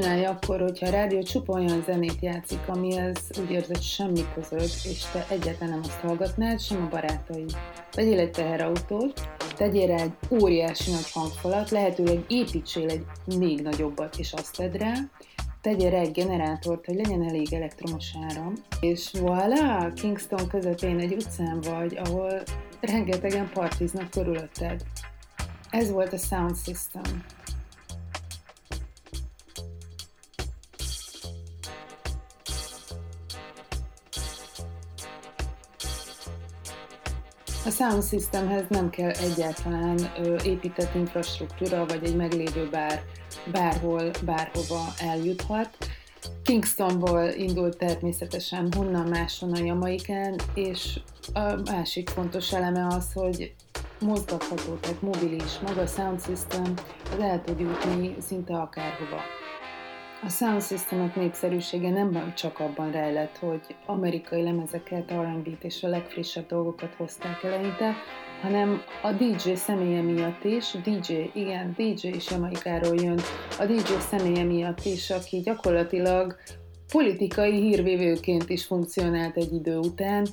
[0.00, 5.04] csinálja akkor, hogyha a rádió csupa olyan zenét játszik, amihez úgy érzed semmi között, és
[5.12, 7.44] te egyáltalán nem azt hallgatnád, sem a barátai.
[7.92, 13.04] Vegyél egy teherautót, tegyél rá egy óriási nagy hangfalat, lehetőleg építsél egy
[13.38, 14.94] még nagyobbat, és azt tedd rá,
[15.60, 21.60] tegyél rá egy generátort, hogy legyen elég elektromos áram, és voilà, Kingston közepén egy utcán
[21.60, 22.42] vagy, ahol
[22.80, 24.82] rengetegen partiznak körülötted.
[25.70, 27.24] Ez volt a Sound System.
[37.66, 43.02] A sound systemhez nem kell egyáltalán ö, épített infrastruktúra, vagy egy meglévő bár,
[43.52, 45.76] bárhol, bárhova eljuthat.
[46.42, 51.00] Kingstonból indult természetesen, honnan máshonnan Jamaikán, és
[51.32, 53.54] a másik fontos eleme az, hogy
[54.00, 56.74] mozgatható, tehát mobilis, maga a sound system,
[57.12, 59.43] az el tud jutni szinte akárhova.
[60.24, 66.46] A sound systemek népszerűsége nem csak abban rejlett, hogy amerikai lemezeket, R&B-t és a legfrissebb
[66.46, 67.94] dolgokat hozták eleinte,
[68.42, 73.20] hanem a DJ személye miatt is, DJ, igen, DJ is Jamaikáról jön,
[73.58, 76.36] a DJ személye miatt is, aki gyakorlatilag
[76.92, 80.26] politikai hírvévőként is funkcionált egy idő után,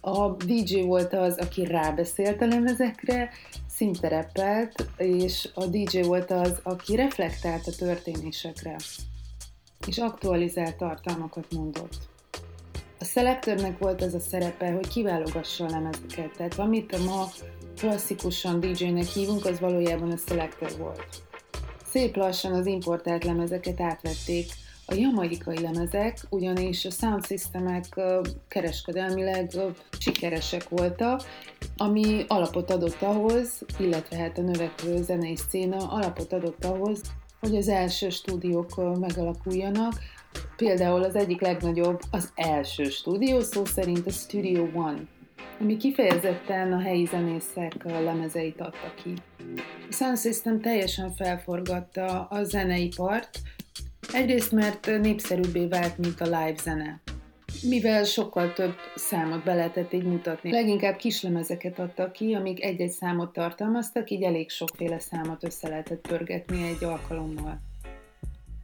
[0.00, 3.30] a DJ volt az, aki rábeszélt a lemezekre,
[3.68, 8.76] színterepelt, és a DJ volt az, aki reflektált a történésekre
[9.86, 11.96] és aktualizált tartalmakat mondott.
[12.98, 17.28] A szelektornek volt az a szerepe, hogy kiválogassa a lemezeket, tehát amit ma
[17.76, 21.22] klasszikusan DJ-nek hívunk, az valójában a szelektor volt.
[21.84, 24.46] Szép lassan az importált lemezeket átvették,
[24.90, 28.00] a jamaikai lemezek, ugyanis a sound systemek
[28.48, 29.50] kereskedelmileg
[29.98, 31.22] sikeresek voltak,
[31.76, 37.00] ami alapot adott ahhoz, illetve hát a növekvő zenei széna alapot adott ahhoz,
[37.40, 39.92] hogy az első stúdiók megalakuljanak.
[40.56, 45.00] Például az egyik legnagyobb, az első stúdió, szó szerint a Studio One,
[45.60, 49.14] ami kifejezetten a helyi zenészek lemezeit adta ki.
[49.88, 53.40] A Sound System teljesen felforgatta a zeneipart,
[54.12, 57.00] egyrészt mert népszerűbbé vált, mint a live zene
[57.68, 60.50] mivel sokkal több számot be lehetett így mutatni.
[60.50, 66.68] Leginkább kislemezeket adtak ki, amik egy-egy számot tartalmaztak, így elég sokféle számot össze lehetett pörgetni
[66.68, 67.60] egy alkalommal.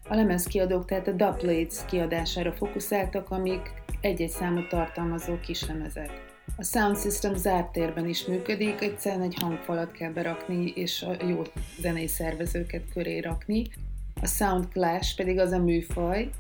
[0.09, 6.25] A lemezkiadók tehát a dubplates kiadására fókuszáltak, amik egy-egy számot tartalmazó kislemezek.
[6.57, 11.43] A Sound System zárt térben is működik, egyszerűen egy hangfalat kell berakni, és a jó
[11.81, 13.67] zenei szervezőket köré rakni.
[14.23, 16.31] A Sound Clash pedig az a műfaj,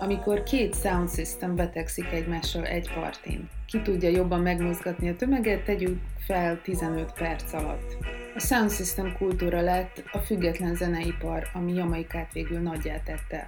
[0.00, 3.48] amikor két sound system betegszik egymással egy partin.
[3.66, 7.96] Ki tudja jobban megmozgatni a tömeget, tegyük fel 15 perc alatt.
[8.34, 13.46] A sound system kultúra lett a független zeneipar, ami Jamaikát végül nagyját tette.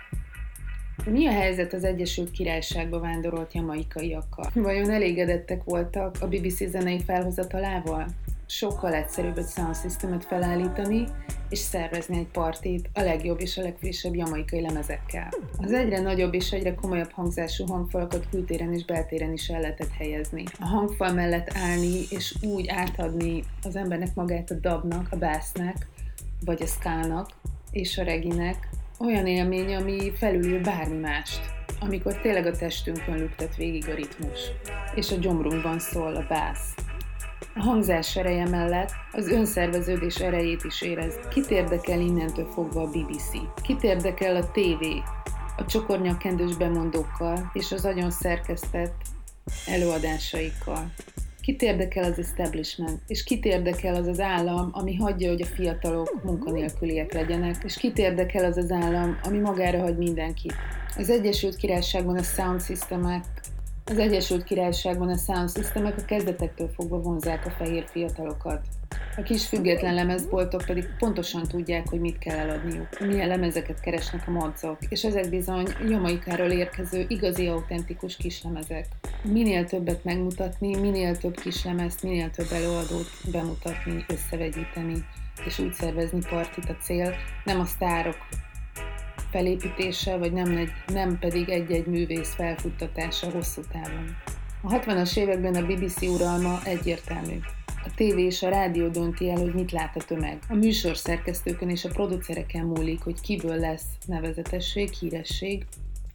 [1.05, 4.51] Mi a helyzet az Egyesült Királyságba vándorolt jamaikaiakkal?
[4.55, 8.07] Vajon elégedettek voltak a BBC zenei felhozatalával?
[8.51, 9.47] Sokkal egyszerűbb egy
[10.01, 11.07] sound felállítani,
[11.49, 15.29] és szervezni egy partit a legjobb és a legfrissebb jamaikai lemezekkel.
[15.59, 20.45] Az egyre nagyobb és egyre komolyabb hangzású hangfalakat kültéren és beltéren is el lehetett helyezni.
[20.61, 25.87] A hangfal mellett állni és úgy átadni az embernek magát a dabnak, a bassnak,
[26.45, 27.31] vagy a skának
[27.71, 28.69] és a reginek
[29.01, 34.41] olyan élmény, ami felülül bármi mást amikor tényleg a testünkön lüktet végig a ritmus,
[34.95, 36.75] és a gyomrunkban szól a bász.
[37.55, 41.15] A hangzás ereje mellett az önszerveződés erejét is érez.
[41.29, 43.31] Kit érdekel innentől fogva a BBC?
[43.63, 44.85] Kit érdekel a TV?
[45.57, 48.95] A csokornyakendős bemondókkal és az agyon szerkesztett
[49.67, 50.91] előadásaikkal.
[51.41, 56.23] Kit érdekel az establishment, és kit érdekel az az állam, ami hagyja, hogy a fiatalok
[56.25, 60.55] munkanélküliek legyenek, és kit érdekel az az állam, ami magára hagy mindenkit.
[60.97, 63.25] Az Egyesült Királyságban a sound systemek
[63.91, 68.61] az Egyesült Királyságban a sound systemek a kezdetektől fogva vonzák a fehér fiatalokat.
[69.17, 74.31] A kis független lemezboltok pedig pontosan tudják, hogy mit kell eladniuk, milyen lemezeket keresnek a
[74.31, 78.87] madzok, és ezek bizony Jamaikáról érkező igazi autentikus kislemezek.
[79.23, 85.05] Minél többet megmutatni, minél több kislemezt, minél több előadót bemutatni, összevegyíteni,
[85.47, 87.15] és úgy szervezni partit a cél,
[87.45, 88.17] nem a sztárok
[89.31, 94.17] felépítése, vagy nem, egy, nem pedig egy-egy művész felfuttatása hosszú távon.
[94.63, 97.39] A 60-as években a BBC uralma egyértelmű.
[97.85, 100.39] A tévé és a rádió dönti el, hogy mit lát a tömeg.
[100.49, 105.65] A műsor szerkesztőkön és a producereken múlik, hogy kiből lesz nevezetesség, híresség,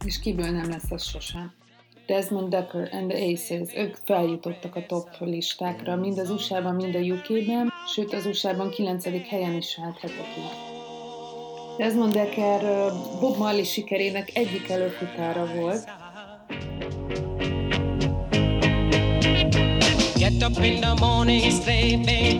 [0.04, 1.52] és kiből nem lesz az sosem.
[2.06, 6.98] Desmond Ducker and the Aces, ők feljutottak a top listákra, mind az USA-ban, mind a
[6.98, 9.28] UK-ben, sőt az USA-ban 9.
[9.28, 10.73] helyen is hetekig.
[11.78, 15.84] Desmond Decker Bob Marley sikerének egyik előfutára volt.
[20.18, 21.52] Get up in the morning,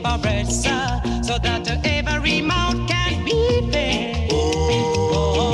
[0.02, 4.30] for bread, sir, so that every mouth can be fed.
[4.30, 5.44] Oh,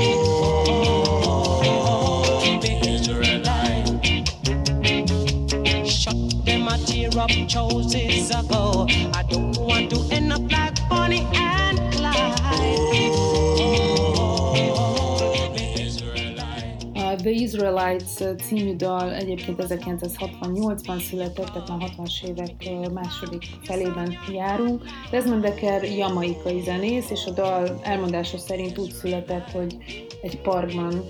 [17.81, 24.85] The Israelites című dal egyébként 1968-ban született, tehát a 60-as évek második felében járunk.
[25.11, 29.77] Desmond Decker jamaikai zenész, és a dal elmondása szerint úgy született, hogy
[30.23, 31.05] egy parkban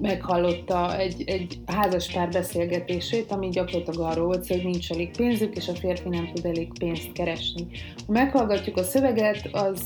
[0.00, 5.68] meghallotta egy, egy házas pár beszélgetését, ami gyakorlatilag arról volt, hogy nincs elég pénzük, és
[5.68, 7.66] a férfi nem tud elég pénzt keresni.
[8.06, 9.80] Ha meghallgatjuk a szöveget, az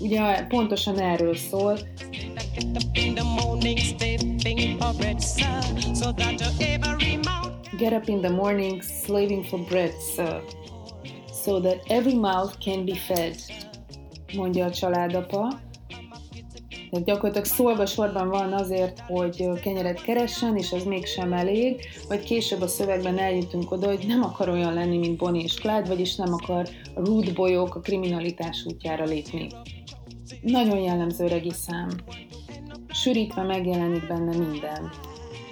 [0.00, 1.78] ugye pontosan erről szól.
[7.78, 10.42] Get up in the morning, slaving for bread, sir,
[11.32, 13.36] so that every mouth can be fed,
[14.34, 15.60] mondja a családapa
[16.92, 22.60] tehát gyakorlatilag szólva sorban van azért, hogy kenyeret keressen, és ez mégsem elég, vagy később
[22.60, 26.32] a szövegben eljutunk oda, hogy nem akar olyan lenni, mint Bonnie és Clyde, vagyis nem
[26.32, 29.46] akar a rude bolyok a kriminalitás útjára lépni.
[30.42, 31.88] Nagyon jellemző regi szám.
[32.92, 34.90] Sűrítve megjelenik benne minden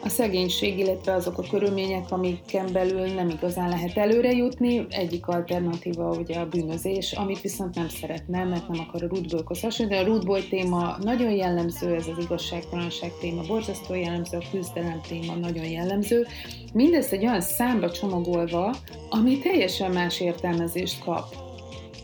[0.02, 4.86] a szegénység, illetve azok a körülmények, amiken belül nem igazán lehet előre jutni.
[4.88, 10.08] Egyik alternatíva ugye a bűnözés, amit viszont nem szeretne, mert nem akar a rútbolyhoz hasonlítani.
[10.08, 15.64] A rútboly téma nagyon jellemző, ez az igazságtalanság téma borzasztó jellemző, a küzdelem téma nagyon
[15.64, 16.26] jellemző.
[16.72, 18.74] Mindezt egy olyan számba csomagolva,
[19.10, 21.49] ami teljesen más értelmezést kap.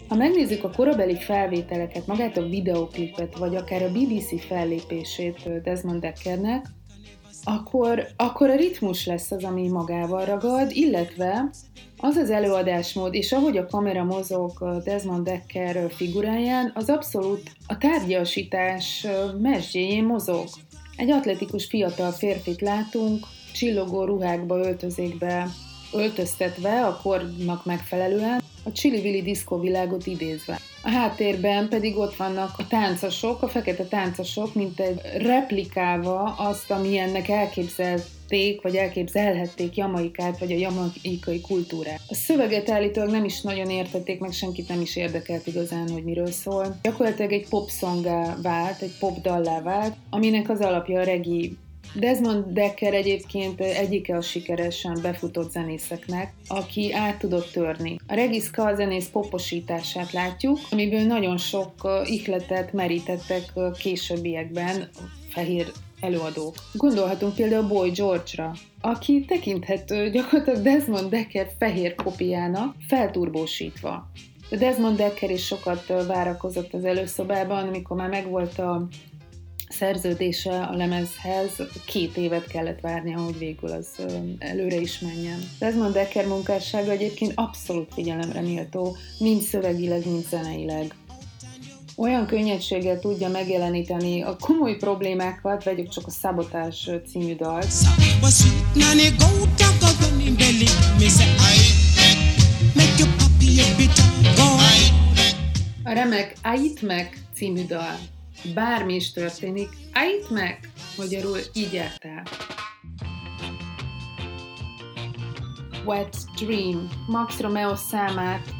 [0.08, 6.66] Ha megnézzük a korabeli felvételeket, magát a videoklipet, vagy akár a BBC fellépését Desmond Deckernek,
[7.44, 11.50] akkor, akkor a ritmus lesz az, ami magával ragad, illetve
[11.96, 19.06] az az előadásmód, és ahogy a kamera mozog Desmond Decker figuráján, az abszolút a tárgyasítás
[19.40, 20.44] mesdjéjén mozog.
[20.96, 25.46] Egy atletikus fiatal férfit látunk, csillogó ruhákba, öltözékbe
[25.92, 30.58] öltöztetve a kornak megfelelően, a Chili Disco világot idézve.
[30.82, 36.98] A háttérben pedig ott vannak a táncosok, a fekete táncosok, mint egy replikálva azt, ami
[36.98, 42.00] ennek elképzelték, vagy elképzelhették Jamaikát, vagy a jamaikai kultúrát.
[42.08, 46.30] A szöveget állítólag nem is nagyon értették, meg senkit nem is érdekelt igazán, hogy miről
[46.30, 46.76] szól.
[46.82, 47.70] Gyakorlatilag egy pop
[48.42, 51.56] vált, egy pop dallá vált, aminek az alapja a regi
[51.94, 57.98] Desmond Decker egyébként egyike a sikeresen befutott zenészeknek, aki át tudott törni.
[58.06, 61.72] A Regiska zenész poposítását látjuk, amiből nagyon sok
[62.04, 64.88] ihletet merítettek későbbiekben
[65.28, 66.54] fehér előadók.
[66.72, 74.10] Gondolhatunk például Boy George-ra, aki tekinthető gyakorlatilag Desmond Decker fehér kopiának, felturbósítva.
[74.50, 78.88] Desmond Decker is sokat várakozott az előszobában, amikor már megvolt a
[79.68, 81.50] szerződése a lemezhez
[81.86, 83.88] két évet kellett várnia, hogy végül az
[84.38, 85.38] előre is menjen.
[85.58, 90.94] Desmond Decker munkássága egyébként abszolút figyelemre méltó, mind szövegileg, mind zeneileg
[91.96, 97.66] olyan könnyedséggel tudja megjeleníteni a komoly problémákat, vegyük csak a Szabotás című dalt.
[105.84, 107.98] A remek Ait meg című dal
[108.54, 112.22] bármi is történik, állít meg, magyarul így el.
[115.84, 118.54] Wet Dream, Max Romeo számát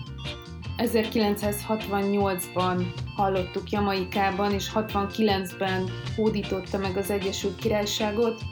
[0.76, 8.42] 1968-ban hallottuk Jamaikában, és 69-ben hódította meg az Egyesült Királyságot.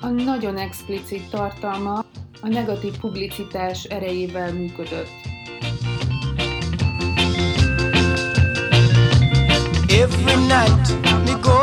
[0.00, 2.04] A nagyon explicit tartalma
[2.40, 5.08] a negatív publicitás erejével működött.
[10.00, 10.88] Every night
[11.26, 11.59] me go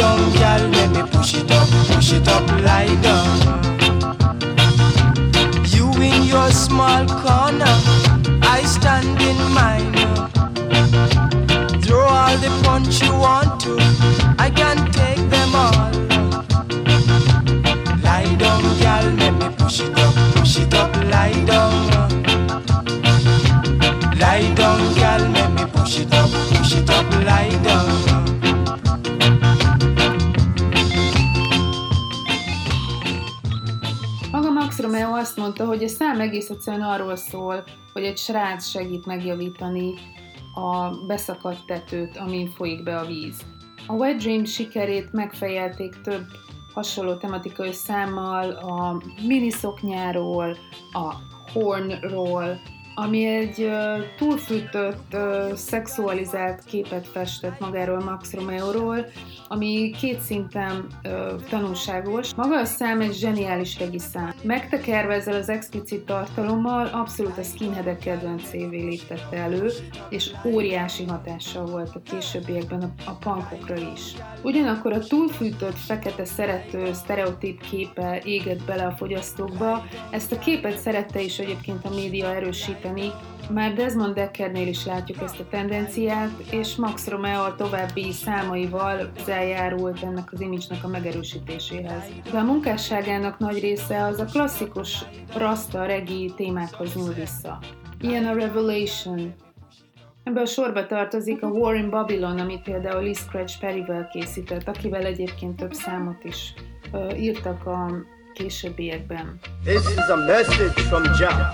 [0.00, 0.62] down, girl.
[0.76, 3.36] Let me push it up, push it up, lie down.
[5.74, 7.74] You in your small corner,
[8.56, 9.94] I stand in mine.
[11.82, 13.72] Throw all the punch you want to,
[14.46, 15.92] I can take them all.
[18.06, 19.06] Lie down, girl.
[19.20, 21.76] Let me push it up, push it up, lie down.
[24.22, 25.22] Lie down, girl.
[25.36, 27.89] Let me push it up, push it up, lie down.
[35.20, 39.94] Don't mondta, hogy a szám egész egyszerűen arról szól, hogy egy srác segít megjavítani
[40.54, 43.40] a beszakadt tetőt, amin folyik be a víz.
[43.86, 46.24] A Wet Dream sikerét megfejelték több
[46.74, 50.56] hasonló tematikai számmal, a miniszoknyáról,
[50.92, 51.14] a
[51.52, 52.60] hornról,
[52.94, 53.70] ami egy
[54.16, 55.16] túlfűtött,
[55.54, 59.06] szexualizált képet festett magáról Max Romeo-ról,
[59.48, 60.86] ami két szinten
[61.48, 62.34] tanulságos.
[62.34, 64.34] Maga a szám egy zseniális regiszám.
[64.42, 69.70] Megtekerve ezzel az explicit tartalommal abszolút a skinheadek kedvencévé léptette elő,
[70.08, 74.14] és óriási hatással volt a későbbiekben a, a punkokra is.
[74.42, 81.20] Ugyanakkor a túlfűtött, fekete szerető, sztereotíp képe égett bele a fogyasztókba, ezt a képet szerette
[81.20, 83.12] is egyébként a média erősíteni, segíteni.
[83.50, 90.02] Már Desmond Deckernél is látjuk ezt a tendenciát, és Max Romeo a további számaival eljárult
[90.02, 92.02] ennek az imidzsnek a megerősítéséhez.
[92.32, 95.04] De a munkásságának nagy része az a klasszikus
[95.36, 97.58] rasta regi témákhoz nyúl vissza.
[98.00, 99.34] Ilyen a Revelation,
[100.24, 105.04] Ebben a sorba tartozik a War in Babylon, amit például Lee Scratch Perryvel készített, akivel
[105.04, 106.54] egyébként több számot is
[106.92, 107.90] uh, írtak a
[108.32, 109.38] későbbiekben.
[109.64, 111.52] This is a message from Jah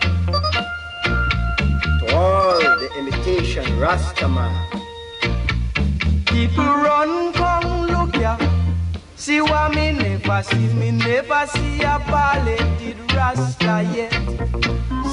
[2.12, 4.54] all the imitation Rastaman.
[6.26, 8.36] People run, come look ya.
[9.16, 12.76] See what me never see, me never see a ballet
[13.16, 14.12] Rasta yet.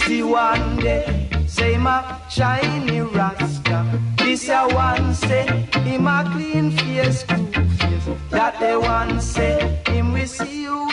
[0.03, 3.77] See one day, say my shiny Rasta.
[4.17, 5.45] This a one say,
[5.85, 7.23] him a clean face,
[8.29, 10.89] That the one say, him we see you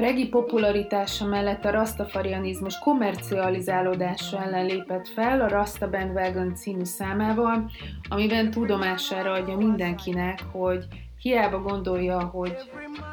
[0.00, 7.70] regi popularitása mellett a rastafarianizmus komercializálódása ellen lépett fel a Rasta Bandwagon című számával,
[8.08, 10.86] amiben tudomására adja mindenkinek, hogy
[11.18, 12.56] hiába gondolja, hogy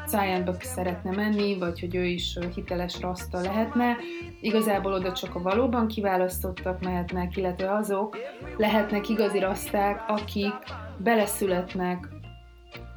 [0.06, 3.96] Szájánba szeretne menni, vagy hogy ő is hiteles rasta lehetne,
[4.40, 8.16] igazából oda csak a valóban kiválasztottak mehetnek, illetve azok
[8.56, 10.54] lehetnek igazi raszták, akik
[10.96, 12.08] beleszületnek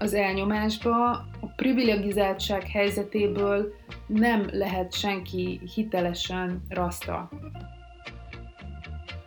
[0.02, 3.74] az elnyomásba, a privilegizáltság helyzetéből
[4.08, 7.30] nem lehet senki hitelesen rasta.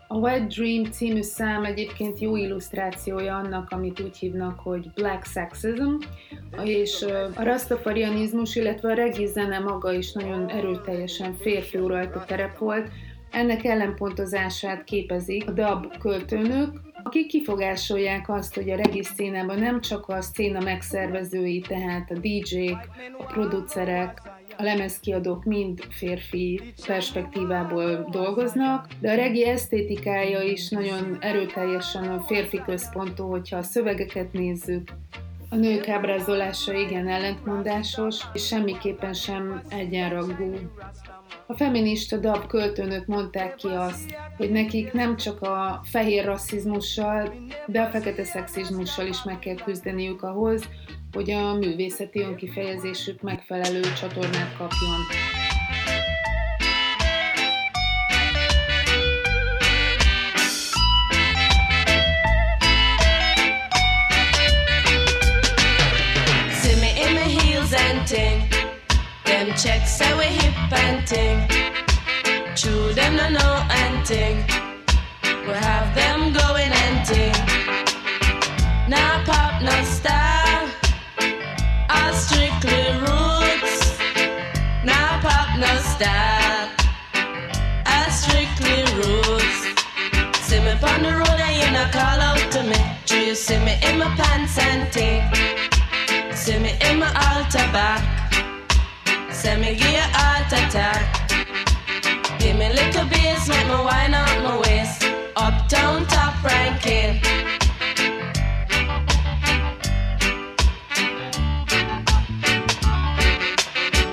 [0.09, 5.95] A Wet Dream című szám egyébként jó illusztrációja annak, amit úgy hívnak, hogy Black Sexism,
[6.63, 7.03] és
[7.35, 12.91] a rastafarianizmus, illetve a regi zene maga is nagyon erőteljesen férfi uralta terep volt,
[13.31, 20.09] ennek ellenpontozását képezik a dub költőnök, akik kifogásolják azt, hogy a regi színában nem csak
[20.09, 24.23] a széna megszervezői, tehát a DJ-k, a producerek,
[24.57, 32.63] a lemezkiadók mind férfi perspektívából dolgoznak, de a regi esztétikája is nagyon erőteljesen a férfi
[32.67, 34.89] központú, hogyha a szövegeket nézzük,
[35.55, 40.55] a nők ábrázolása igen ellentmondásos, és semmiképpen sem egyenrangú.
[41.47, 47.35] A feminista dab költőnök mondták ki azt, hogy nekik nem csak a fehér rasszizmussal,
[47.67, 50.63] de a fekete szexizmussal is meg kell küzdeniük ahhoz,
[51.13, 55.01] hogy a művészeti önkifejezésük megfelelő csatornát kapjon.
[70.75, 71.39] And ting.
[72.57, 74.37] True, them no know and ting.
[75.47, 77.35] We have them going and ting.
[78.89, 80.69] Now pop, no style.
[81.91, 83.99] All strictly roots.
[84.85, 86.71] Now pop, no style.
[87.87, 89.61] All strictly roots.
[90.47, 92.81] See me on the road and you not call out to me.
[93.07, 95.23] Do you see me in my pants and ting?
[96.35, 98.24] See me in my altar back.
[99.45, 101.05] Send me give you heart attack.
[102.39, 105.05] Give me little bass, make me wind up my waist.
[105.37, 107.21] Uptown top ranking.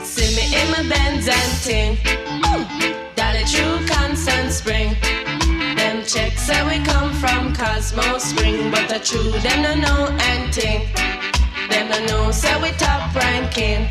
[0.04, 1.98] See me in my Benz and ting.
[3.16, 4.98] Dolly true constant spring.
[5.78, 10.90] Them checks say we come from Cosmo Spring, but the true them no know anything.
[11.70, 13.88] Them no know say we top ranking.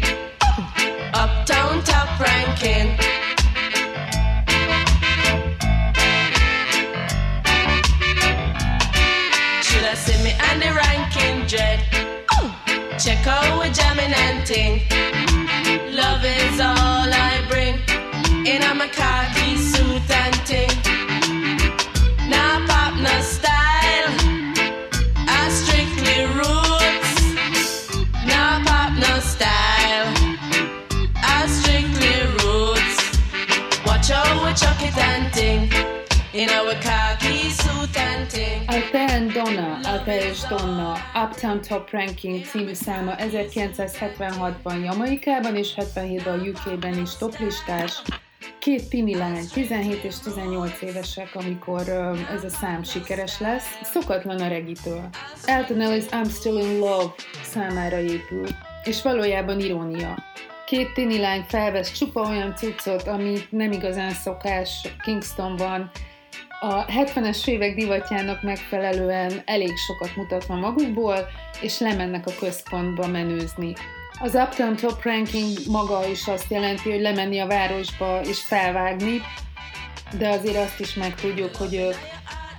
[39.36, 48.02] Altea and Donna, Uptown Top Ranking című száma 1976-ban Jamaikában és 77-ben UK-ben is toplistás.
[48.58, 51.88] Két pimi lány, 17 és 18 évesek, amikor
[52.34, 53.78] ez a szám sikeres lesz.
[53.82, 55.08] Szokatlan a regitől.
[55.44, 58.46] Elton Ellis I'm Still in Love számára épül,
[58.84, 60.14] és valójában irónia.
[60.66, 65.90] Két tini lány felvesz csupa olyan cuccot, amit nem igazán szokás Kingstonban,
[66.60, 71.26] a 70-es évek divatjának megfelelően elég sokat mutatva magukból,
[71.60, 73.74] és lemennek a központba menőzni.
[74.20, 79.20] Az Uptown Top Ranking maga is azt jelenti, hogy lemenni a városba és felvágni,
[80.18, 81.94] de azért azt is megtudjuk, hogy ők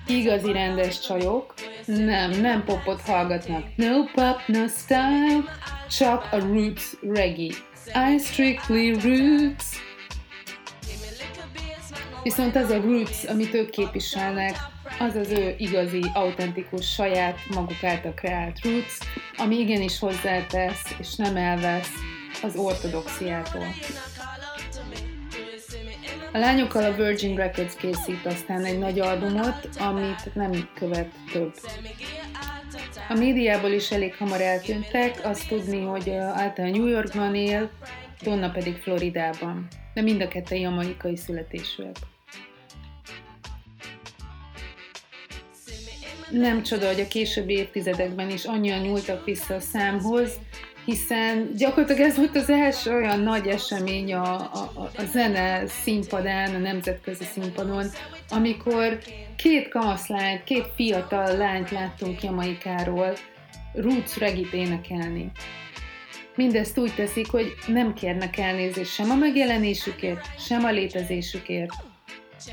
[0.07, 1.53] igazi rendes csajok,
[1.85, 3.63] nem, nem popot hallgatnak.
[3.75, 5.43] No pop, no style,
[5.97, 7.55] csak a roots reggae.
[8.13, 9.90] I strictly roots.
[12.23, 14.55] Viszont az a roots, amit ők képviselnek,
[14.99, 18.97] az az ő igazi, autentikus, saját maguk által kreált roots,
[19.37, 21.91] ami igenis hozzátesz és nem elvesz
[22.43, 23.65] az ortodoxiától.
[26.33, 31.53] A lányokkal a Virgin Records készít aztán egy nagy albumot, amit nem követ több.
[33.09, 37.69] A médiából is elég hamar eltűntek, azt tudni, hogy általán New Yorkban él,
[38.23, 41.95] Donna pedig Floridában, de mind a ketten jamaikai születésűek.
[46.31, 50.39] Nem csoda, hogy a későbbi évtizedekben is annyian nyúltak vissza a számhoz,
[50.85, 56.57] hiszen gyakorlatilag ez volt az első olyan nagy esemény a, a, a zene színpadán, a
[56.57, 57.85] nemzetközi színpadon,
[58.29, 58.97] amikor
[59.35, 63.13] két kamaszlányt, két fiatal lányt láttunk Jamaikáról
[63.73, 65.31] roots regit énekelni.
[66.41, 71.73] Mindezt úgy teszik, hogy nem kérnek elnézést sem a megjelenésükért, sem a létezésükért,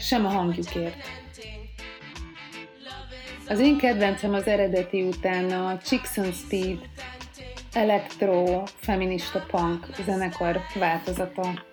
[0.01, 0.97] sem a hangjukért.
[3.49, 6.79] Az én kedvencem az eredeti után a Chicks on Speed
[7.73, 11.65] elektro, feminista punk zenekar változata.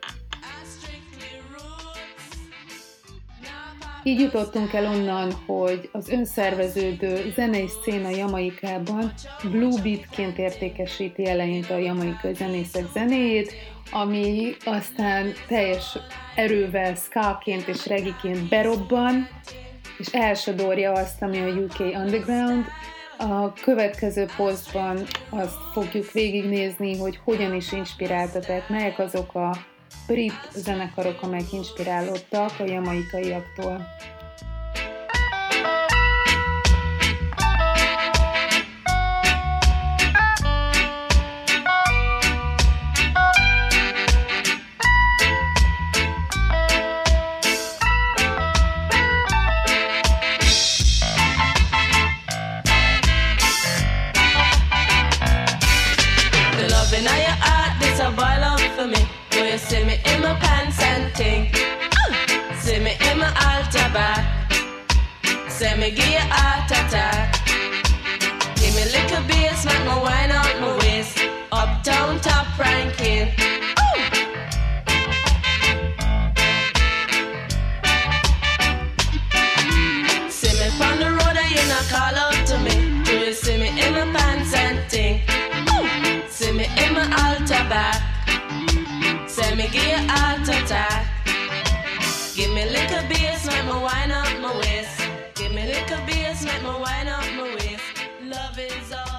[4.08, 9.14] Így jutottunk el onnan, hogy az önszerveződő zenei széna Jamaikában
[9.44, 13.54] Blue Beatként értékesíti eleinte a jamaikai zenészek zenéjét,
[13.92, 15.98] ami aztán teljes
[16.36, 19.28] erővel skaként és regiként berobban,
[19.98, 22.66] és elsodorja azt, ami a UK Underground.
[23.18, 24.98] A következő posztban
[25.30, 29.58] azt fogjuk végignézni, hogy hogyan is inspirálta, tehát melyek azok a
[30.08, 33.88] brit zenekarok, amelyek inspirálódtak a jamaikaiaktól.
[65.58, 66.68] Say me give you a heart.
[68.58, 71.18] Give me a little beer, smack my wine out my waist.
[71.50, 73.32] Uptown top ranking.
[73.80, 74.02] Ooh.
[80.30, 83.04] See me on the road and you not call out to me.
[83.06, 85.22] Do you see me in my pants and ting?
[86.30, 88.02] See me in my alter back.
[89.30, 91.08] Say me give you a.
[92.36, 94.75] Give me a little beer, smack my wine out my waist.
[95.76, 97.84] Liquor beers make my wine, up my waist.
[98.24, 99.15] Love is all.